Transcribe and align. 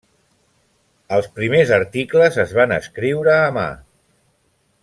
Els 1.17 1.27
primers 1.35 1.75
articles 1.77 2.41
es 2.47 2.57
van 2.61 2.75
escriure 2.81 3.39
a 3.47 3.55
mà. 3.59 3.71